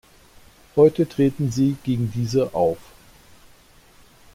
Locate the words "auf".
2.55-2.79